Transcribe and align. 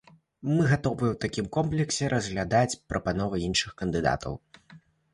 Мы 0.51 0.61
гатовыя 0.71 1.09
ў 1.11 1.19
такім 1.25 1.51
комплексе 1.59 2.11
разглядаць 2.15 2.79
прапановы 2.95 3.35
іншых 3.49 3.71
кандыдатаў. 3.83 4.33